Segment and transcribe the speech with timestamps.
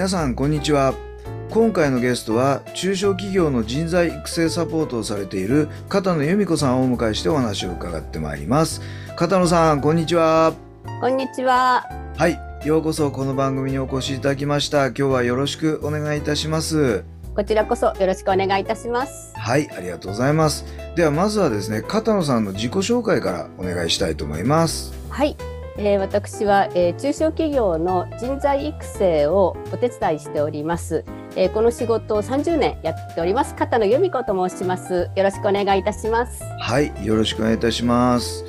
[0.00, 0.94] 皆さんこんにちは。
[1.50, 8.80] 今回のゲストは中小企業の人材育成サポートをされている片野由美子さんをお迎えしてお話を伺ってまいります。
[9.14, 10.54] 片野さんこんにちは。
[11.02, 11.86] こんにちは。
[12.16, 12.66] はい。
[12.66, 14.86] ようこそこの番組にお越しいただきました。
[14.86, 17.04] 今日はよろしくお願いいたします。
[17.34, 19.34] こちらこそよろしくお願いいたします。
[19.36, 19.70] はい。
[19.70, 20.64] ありがとうございます。
[20.96, 24.94] ではまずはですね片野さんの自己紹介からお願いしたいと思います。
[25.10, 25.36] はい、
[25.82, 31.04] えー私は、えー中小企業の人材育成をお手伝いしております。
[31.36, 35.10] えーこの仕事を30年やっております片野由美子と申します。
[35.16, 36.42] よろしくお願いいたします。
[36.60, 38.44] はいよろしくお願いいたします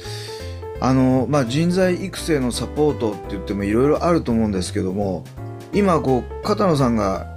[0.81, 5.23] あのまあ人材育成のサポートって言ってもいろいろあると思うんですけども
[5.73, 7.27] 今こう片野さんが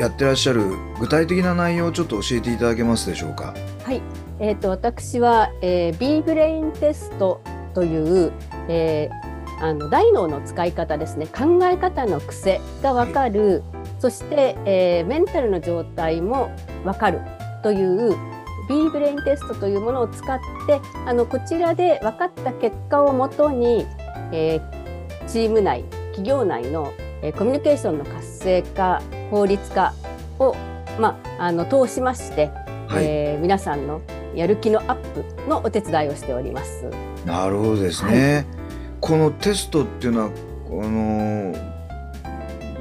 [0.00, 0.62] やってらっしゃる
[0.98, 3.54] 具体的な内容をちょっと教えていただけますでしょうか？
[3.84, 4.02] はい、
[4.40, 7.40] えっ、と私は、えー、B ブレインテスト
[7.74, 8.32] という、
[8.68, 9.25] えー
[9.60, 11.26] あの大脳の使い方ですね。
[11.26, 13.62] 考え方の癖がわかる、
[13.98, 16.50] そして、えーメンタルの状態も
[16.84, 17.20] わかる。
[17.62, 18.14] という
[18.68, 23.86] B ブレインテストというものを使ってあのこちらで分かった結果をもとに、
[24.32, 24.86] えー
[25.26, 29.94] チーム内企業内の、えーコミュニケーションの活性化効率化
[30.38, 30.54] を、
[31.00, 32.50] まあ、あの通しまして
[32.86, 34.00] はい、えー皆さんの
[34.34, 36.84] やる気のアップのお手伝いをしております。
[37.24, 38.46] なるほどですね、
[39.00, 40.30] このテストっていうのは
[40.68, 41.54] この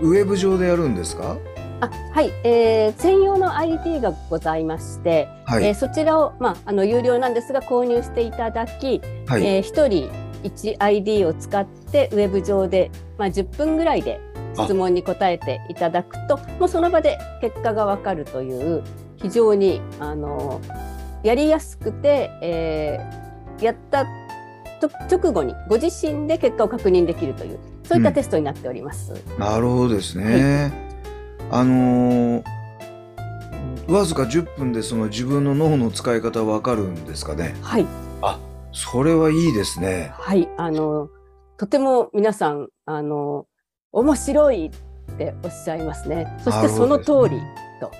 [0.01, 1.37] ウェブ上でやるんですか？
[1.81, 10.09] あはい、えー専用の ID がございまして、はい、えーそちらを、まあ、あの有料なんですが購入していただき、はい、えー1人
[10.43, 14.19] 1 ID を使ってウェブ上で、まあ、10分ぐらいで
[14.53, 18.83] 質問に答えていただくともうその場で結果がわかるという
[19.17, 20.61] 非常にあの
[21.23, 23.25] やりやすくて、えー
[23.63, 24.09] やったと
[24.81, 29.13] 直後にご自身で結果を確認できるというそういったテストになっております。
[29.37, 30.71] なるほどですね、
[31.51, 32.55] あのー
[33.87, 37.55] わずか10分でその自分の脳の使い方わかるんですかね？
[37.61, 37.85] はい。
[38.77, 40.11] それはいいですね。
[40.13, 41.09] はい、あの
[41.57, 43.45] とても皆さんあの
[43.93, 44.71] 面白い
[45.13, 46.27] っておっしゃいますね。
[46.43, 47.39] そしてその通り
[47.77, 47.91] あと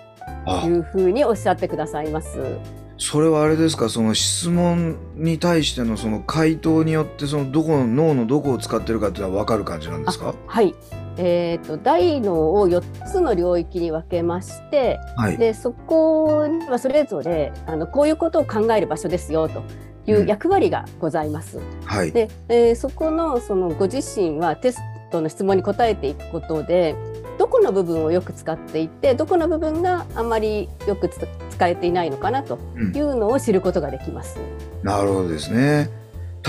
[0.65, 2.57] いうふうにおっしゃってくださいます。
[2.97, 3.89] それはあれですか？
[3.89, 10.33] その質問に対してのその回答によってそのどこの脳のどこを使ってるかっていうのは分かる感じなんですか？
[10.47, 10.73] はい。
[11.17, 19.63] えー、と大脳を4つの領域に分けましてはいでそこにはそれぞれあのこういうことを考える場所ですよと
[20.07, 21.59] いうんう役割がございます。
[21.85, 26.95] はいで、えーそこのそのご自身はテストの質問に答えていくことで
[27.37, 34.37] どこの部分をよく使っていてどこの部分があまりよくつ使えていないのかなとうんいうのを知ることができます。
[34.83, 35.89] なるほどですね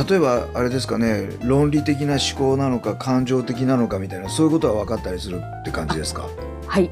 [0.09, 6.29] 例えばあれですかね論理的な思考なのか感情的なのかみたいなそういうことは分かったりするって感じですか？
[6.67, 6.91] はい。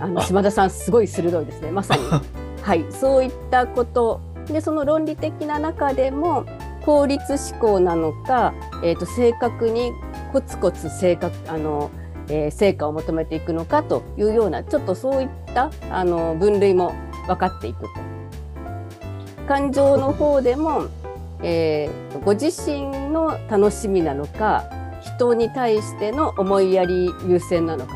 [0.00, 1.70] あのあ島田さんすごい鋭いですね。
[1.70, 2.02] まさに。
[2.62, 2.84] はい。
[2.90, 6.44] そういったことでその論理的な中でも
[6.84, 8.52] 効率思考なのか、
[8.84, 9.92] えっ、と正確に
[10.32, 11.90] コツコツ正確あの、
[12.28, 16.94] えー成果を求めていくのかというようなちょっとそういったあの分類も
[17.26, 17.88] 分かっていくと。
[19.46, 20.86] 感情の方でも、
[21.42, 24.64] えーご自身の楽しみなのか
[25.00, 27.94] 人に対しての思いやり優先なのか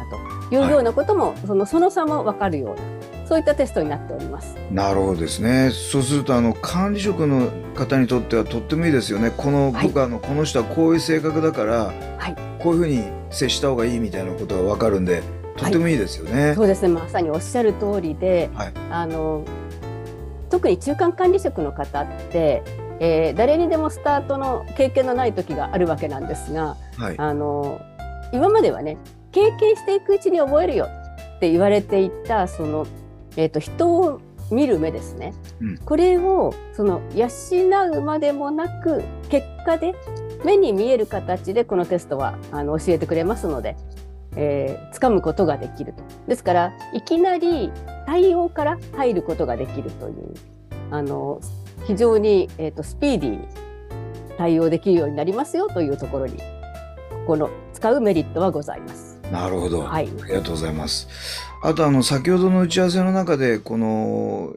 [0.50, 2.99] というようなことも、そのその差も分かるような
[3.30, 4.56] そういったテストになっております。
[4.72, 5.70] なるほどですね。
[5.70, 9.30] そうするとあの管理職の方にとってはとってもいいですよね。
[9.30, 12.34] このはい部下のこの人はこういう性格だから、はい。
[12.60, 15.22] こういうふうに接した方がいいみたいなことが分かるんで
[15.56, 16.54] とってもいいですよね。
[16.56, 16.88] そうですね。
[16.88, 18.72] まさにおっしゃる通りで、はい。
[18.90, 19.44] あの
[20.50, 22.64] 特に中間管理職の方って、
[22.98, 27.80] えー誰にでもスタートの経験のない時があるわけなんですがはい、あの
[28.32, 28.96] 今まではね
[29.30, 30.88] 経験していくうちに覚えるよ
[31.36, 32.86] って言われていたその、
[33.36, 37.28] えー、と人を見る目ですね、うんこれをその養
[37.98, 39.94] うまでもなく結果で
[40.44, 43.76] 目に見える形でこのテストはあの教えてくれますので、
[44.36, 46.02] えー掴むことができると。
[46.26, 47.70] ですからいきなり
[48.06, 50.34] 対応から入ることができるという
[50.90, 51.40] あの
[51.86, 53.48] 非常に、えーと、スピーディーに
[54.36, 56.42] 対応できるようになりますよというところにこ
[57.28, 59.09] この使うメリットはございます。
[59.30, 61.08] なるほど、はい、ありがとうございます。
[61.62, 64.56] あとあの先ほどの打ち合わせの中でこの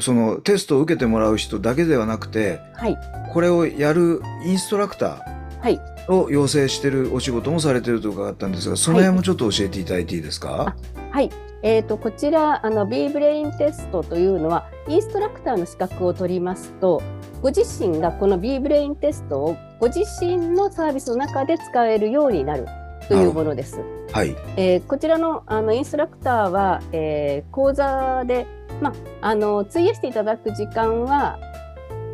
[0.00, 2.96] そのテストを受けてもらう人だけではなくて、はい、
[3.32, 11.30] これをやるインストラクターを養成してるお仕事もされてると伺ったんですがその辺もちょっと教えていただいていいですか、はい、はい、
[11.62, 17.02] えーと、こちらあの B ブレインテストというのはインストラクターの資格を取りますと
[17.40, 22.66] ご自身がこの B ブレインテストをご自身のサービスの中で使えるようになる
[23.08, 23.80] というものです。
[24.12, 28.46] はい、えー、こちらのあのインストラクターは、えー、講座で、
[28.80, 31.38] ま、あの費やしていただく時間は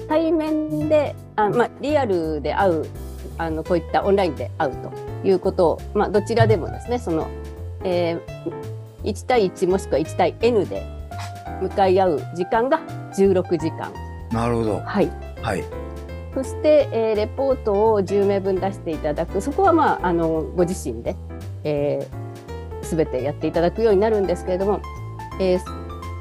[0.09, 2.87] 対面であ、ま、リアルで会う
[3.39, 4.93] あのこういったオンラインで会うと
[5.25, 7.29] いうことを、ま、どちらでもですねその、
[7.83, 10.83] えー、1対1もしくは1対 N で
[11.61, 12.81] 向かい合う時間が
[13.17, 13.93] 16時間。
[14.31, 14.81] なるほど。
[14.81, 15.11] はい。
[15.43, 15.84] はい。
[16.35, 19.41] そして、えー、レポートを10名分出していただく。
[19.41, 21.17] そこは、まあ、あのご自身で、
[21.63, 24.83] えー、全てやっていただくようになるんですけれども、
[25.41, 25.61] えー、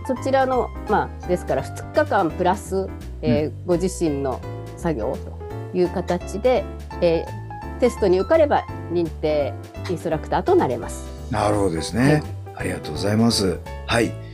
[0.05, 2.87] そちらの、まあ、ですから2日間プラス、
[3.21, 4.39] えー、うん、ご自身の
[4.77, 5.17] 作業
[5.71, 6.63] という形で、
[7.01, 9.53] えー、テストに受かれば認定
[9.89, 11.05] インストラクターとなれます。
[11.31, 12.23] なるほどですね、はい、
[12.57, 13.59] ありがとうございます。
[13.87, 14.32] はい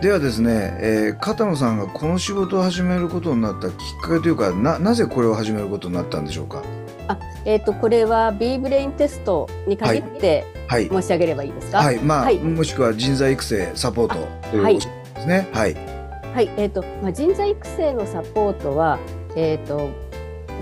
[0.00, 6.62] ではですね、えー、片野さんがこの仕事を始めることになったきっかけというかななぜこれを始めることになったんでしょうか？
[7.08, 14.14] あえーと、これは B ブレインテストに限って申し上げればいいですか、はい、はい、まあ、はい、もしくは人材育成サポート
[14.50, 15.48] ということですね。
[15.52, 18.98] はい、はい、えーとまあ、人材育成のサポートは、
[19.36, 19.90] えーと、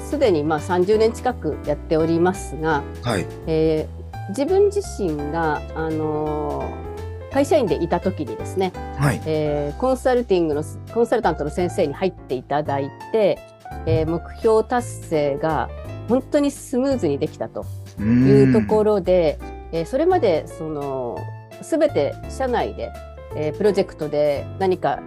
[0.01, 3.27] すでにまあ30年近くやっておりますが、はい。
[3.47, 6.88] えー、自分自身が、あのー
[7.33, 9.21] 会社員でいた時にですね、はい。
[9.27, 13.39] えー、コンサルティングのコンサルタントの先生に入っていただいて、
[13.87, 15.69] えー、目標達成が
[16.09, 17.67] 本当にスムーズにできたと
[18.01, 19.39] いうところで、
[19.73, 21.19] えー、それまでその
[21.61, 22.91] 全て社内で、
[23.37, 25.01] えー、プロジェクトで何か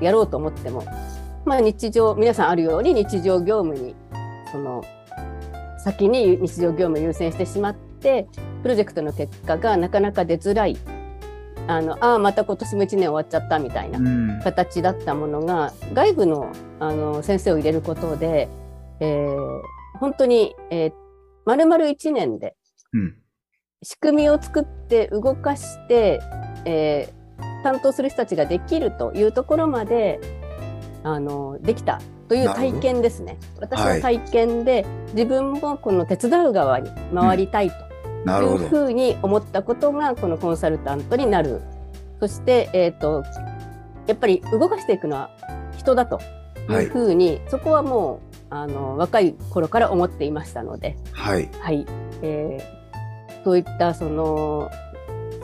[0.00, 0.84] やろうと思っても、
[1.44, 3.94] まあ、日常皆さんあるように日常業務に
[4.50, 4.82] その
[5.78, 8.26] 先に日常業務を優先してしまって
[8.62, 10.76] プロジェクトの結果がなかなか出づらい
[11.70, 18.48] あのあまた今年も1年終わっちゃったみたいな形だったものが、うん、外部のあの先生を入れることで、
[18.98, 19.62] えー、
[20.00, 20.92] 本当に、えー、
[21.44, 22.56] 丸々1年で
[23.84, 26.20] 仕組みを作って動かして、
[26.64, 30.18] えー、担当する人たちができるというところまで
[31.04, 33.38] あのできたという体験ですね。
[33.60, 34.84] 私の体験で、はい、
[35.14, 37.89] 自分もこの手伝う側に回りたいと。
[38.24, 41.60] うんいうふうに思ったことがこのコンサルタントになる。
[42.20, 43.24] そして、えーと、
[44.06, 45.30] やっぱり動かしていくのは
[45.78, 46.20] 人だと
[46.68, 48.20] いうふうに、はい、そこはも
[48.50, 51.48] うあの若い頃から思っていましたので、はい。
[51.60, 51.86] はい。
[52.22, 54.70] えー、そういったその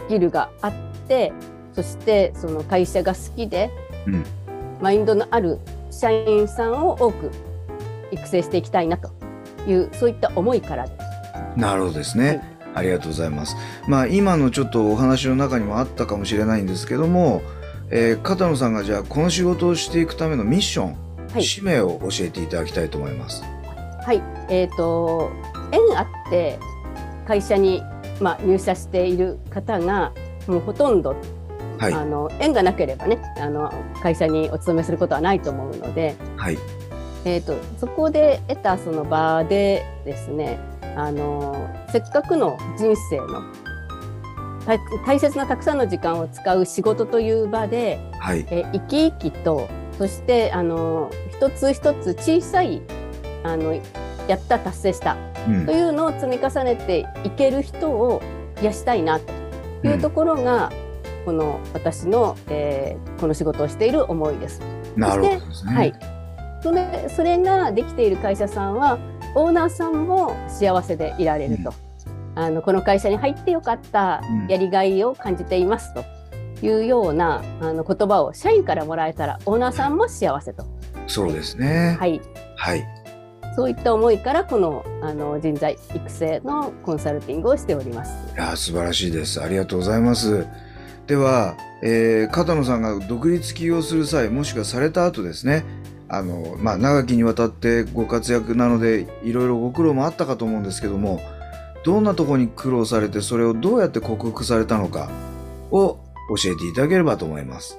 [0.06, 0.72] スキルがあっ
[1.08, 1.32] て
[1.72, 3.70] そしてその会社が好きで、
[4.06, 4.24] うん、
[4.80, 5.58] マインドのある
[5.90, 7.30] 社員さんを多く
[8.12, 9.10] 育成していきたいなと
[9.66, 11.58] いうそういった思いからです。
[11.58, 12.28] なるほどですね。
[12.28, 13.56] はいありがとうございます。
[13.88, 17.42] まあ今のちょっとお話の中にもあったかもしれないんですけども、
[17.90, 20.96] えー、片野さんがじゃあこの仕事をしていくためのミッション、
[21.32, 23.42] はい、使命を教えていただきたいと思います。
[24.04, 25.32] はい、えっ、ー、と
[25.72, 26.58] 縁あって
[27.26, 27.82] 会社に
[28.20, 30.12] まあ入社している方が
[30.46, 31.16] もうほとんど、
[31.78, 36.58] はい、あの縁がなければねあの会社にお勤めすることはないと思うので、はい、
[37.24, 40.58] えーとそこで得たその場でですね
[40.96, 43.42] あのせっかくの人生の
[45.06, 52.82] 大切なたくさんの時間を使う仕事という場で、はい、え生き生きとそしてあの一つ一つ小さい
[53.44, 53.74] あの
[54.26, 58.20] やった達成した、うん、というのを積み重ねていける人を
[58.56, 59.32] 増やしたいなと
[59.84, 60.72] いうところが、
[61.18, 64.60] うん、この私の、えー、この仕事をしている思いです。
[64.96, 65.74] なるほどですね。
[65.74, 65.94] はい、
[66.62, 68.98] それそれができている会社さんは
[69.36, 71.72] オーナーさんも幸せでいられると、
[72.36, 76.04] うん、あのこの会社に入ってよかった、やりがいを感じていますと
[76.62, 80.66] いうようなあの言葉を社員からもらえたらオーナーさんも幸せと。
[81.06, 81.96] そうですね。
[82.00, 82.20] はい。
[82.56, 82.84] はい。
[83.54, 88.12] そういった思いからこのあの人材育成のコンサルティングをしております。
[88.34, 89.42] いや素晴らしいです。
[89.42, 90.46] ありがとうございます。
[91.06, 95.64] では、えー、片野さんが独立起業する際もしくはされた後ですね
[96.08, 101.20] あの、まあ、長きにわたってご活躍なのでいろいろご苦労もあったかと思うんですけども
[101.84, 105.10] どんなとこに苦労されてそれをどうやって克服されたのか
[105.70, 107.78] を教えていただければと思います。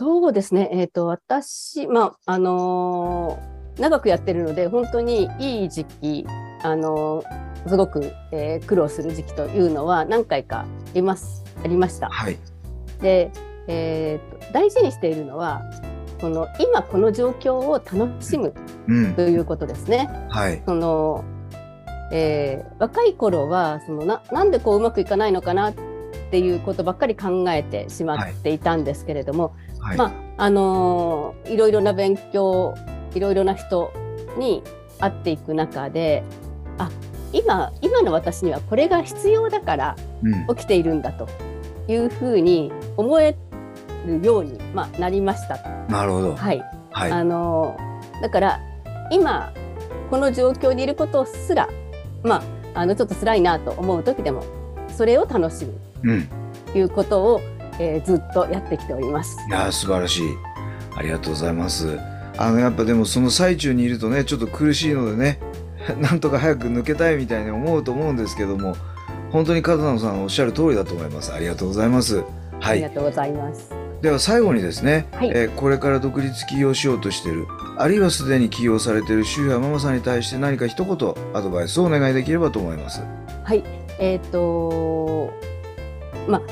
[0.00, 0.70] そうですね。
[0.72, 6.26] えっ、と、私、まあ、あのー長くやってるので、本当にいい時期、
[6.62, 12.08] あのーすごく、えー苦労する時期というのは何回かあります、ありました。
[12.08, 12.38] はい。
[13.02, 13.30] で、
[13.68, 15.60] えーと大事にしているのは、
[16.20, 18.52] この今この状況を楽しむ
[18.88, 19.14] うん。
[19.14, 20.08] ということですね。
[20.30, 20.62] はい。
[20.66, 21.24] その、
[22.12, 25.74] えー若い頃はそのななんでこううまくいかないのかなっ
[26.30, 29.96] ていうことばっかり考えてしまっていたんですけれども、はい。
[29.96, 32.74] まああのーいろいろな勉強
[33.14, 33.92] いろいろな人
[34.38, 34.62] に
[34.98, 36.22] 会っていく中で
[36.78, 36.90] あ
[37.32, 40.56] 今今の私にはこれが必要だからうん。
[40.56, 41.28] 起きているんだと
[41.88, 43.36] いうふうに思え
[44.06, 45.56] るように、まあ、なりました。
[45.88, 46.36] なるほど。
[46.36, 47.12] はいはい。
[47.12, 47.76] あの
[48.22, 48.60] だから
[49.10, 49.52] 今
[50.10, 51.68] この状況にいることすら
[52.22, 52.42] ま
[52.74, 54.44] ああのちょっと辛いなと思う時でも
[54.88, 56.28] それを楽しむうん。
[56.72, 57.40] ということを、
[57.78, 59.36] えーずっとやってきております。
[59.48, 60.28] いやー素晴らしい。
[60.96, 61.98] ありがとうございます。
[62.38, 65.38] あのやっぱでもその最中にいるとねちょっと苦しいのでね
[66.00, 68.74] なんとか早く抜けたいみたいに思うと思うんですけども
[69.30, 71.32] 本当に片野さんおっしゃる通りだと思います。
[71.32, 72.18] ありがとうございます。
[72.18, 72.24] は
[72.62, 72.90] ありがい。
[72.90, 73.79] とうございます。
[74.02, 83.02] では最後にですね、はいえーこれから独立起業しようとしているあるいはすでに起業されている主婦やママさんに対して何か一言アドバイスをお願いできればと思います。
[83.44, 83.62] はい、
[83.98, 85.32] えっ、と
[86.28, 86.42] まあ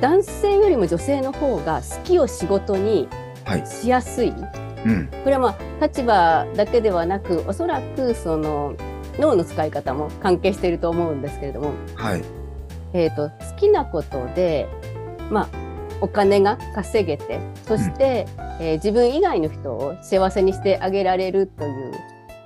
[0.00, 3.08] 男性よりも女性の方が好きを仕事に
[3.48, 3.66] はい。
[3.66, 4.28] しやすい。
[4.28, 5.08] うん。
[5.24, 8.74] これはまあ立場だけではなくおそらくその
[9.18, 12.22] 脳の使い方も関係していると思うんですけれども、はい。
[12.92, 14.68] えー、と好きなことで、
[15.30, 15.67] まあ、
[16.00, 18.26] お金が稼げてそして、
[18.60, 21.92] えー自分以外の人を幸せにしてあげられるという、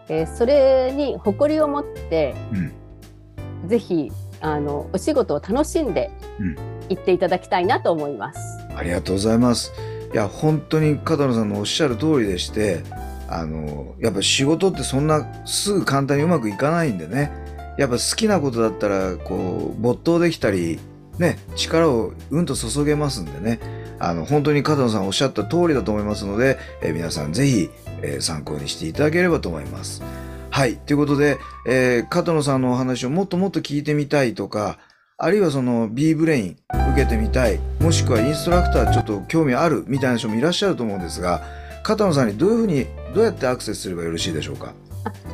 [0.09, 3.69] えーそれに誇りを持ってうん。
[3.69, 6.57] ぜひあのお仕事を楽しんでうん
[6.89, 8.41] 行っていただきたいなと思います。
[8.77, 9.73] ありがとうございます。
[10.13, 12.83] いや、本当に片野さんのおっしゃる通りでして、
[13.29, 17.33] あの、やっぱ仕事ってそんなすぐ簡単にうまくいかないんでね、
[17.79, 20.79] やっぱ好きなことだったら、こう、没頭できたり、
[21.19, 23.61] ね、力をうんと注げますんでね、
[23.99, 27.71] あの、本当に片野さんおっしゃった通りだと思いますので、えー皆さんぜひ、
[28.03, 30.03] えー参考にしていただければと思います。
[30.51, 30.77] はい。
[30.77, 34.79] ということで、えー片野さんのお話をもっともっと聞いてみたいとか、
[35.19, 36.57] あるいはその B ブレイン
[36.93, 41.43] 受けてみたい、もしくはインストラクターちょっと興味あるみたいな人もいらっしゃると思うんですが、
[41.85, 44.73] 片野さんにどういうふうに、どうやってアクセスすればよろしいでしょうか？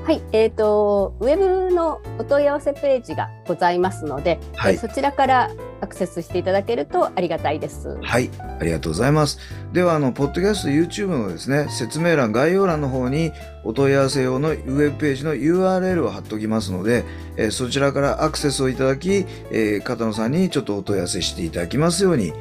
[0.04, 7.98] はい、えー、とウェブのお問い合わせページがございますので、はいえーそちらからアクセスしていただけるとありがたいです。
[8.02, 9.38] はい、ありがとうございます。
[9.72, 13.32] では、あの、ポッドキャスト、YouTube のですね、説明欄、概要欄の方に
[13.64, 17.04] お問い合わせ用のウェブページの URL を貼っておきますので、
[17.36, 22.32] えーそちらからアクセスをいただき、えー片野さんにちょっとお問い合わせしていただきますように、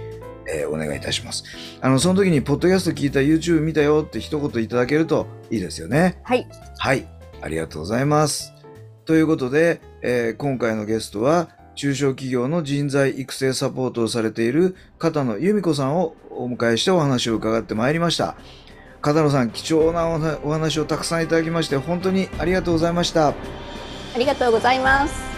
[0.49, 1.43] えーお願いいたします。
[1.81, 6.19] あの、その時に、ポッドキャスト聞いた YouTube 見たよって一言いただけるといいですよね。
[6.23, 6.47] はい、
[6.79, 7.05] はい、
[7.41, 8.53] ありがとうございます。
[9.05, 18.35] ということで、えー今回のゲストは、中小企業の人材育成サポートをされている片野由美子さんをお迎えしてお話を伺ってまいりました。
[19.01, 23.29] 片野さん、貴重なお話お話をたくさんいただきまして、本当にありがとうございました。
[23.29, 23.33] あ
[24.17, 25.36] りがとうございます。